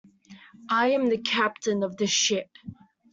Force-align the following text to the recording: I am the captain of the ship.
I 0.67 0.87
am 0.93 1.09
the 1.09 1.19
captain 1.19 1.83
of 1.83 1.95
the 1.97 2.07
ship. 2.07 2.49